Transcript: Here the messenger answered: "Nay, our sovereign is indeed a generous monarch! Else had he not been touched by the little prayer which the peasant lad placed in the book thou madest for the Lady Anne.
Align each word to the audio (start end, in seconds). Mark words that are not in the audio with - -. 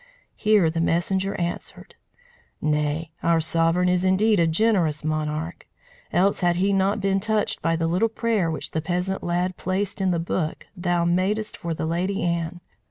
Here 0.35 0.71
the 0.71 0.81
messenger 0.81 1.39
answered: 1.39 1.93
"Nay, 2.59 3.11
our 3.21 3.39
sovereign 3.39 3.87
is 3.87 4.03
indeed 4.03 4.39
a 4.39 4.47
generous 4.47 5.03
monarch! 5.03 5.67
Else 6.11 6.39
had 6.39 6.55
he 6.55 6.73
not 6.73 6.99
been 6.99 7.19
touched 7.19 7.61
by 7.61 7.75
the 7.75 7.85
little 7.85 8.09
prayer 8.09 8.49
which 8.49 8.71
the 8.71 8.81
peasant 8.81 9.21
lad 9.21 9.57
placed 9.57 10.01
in 10.01 10.09
the 10.09 10.17
book 10.17 10.65
thou 10.75 11.05
madest 11.05 11.55
for 11.55 11.75
the 11.75 11.85
Lady 11.85 12.23
Anne. 12.23 12.61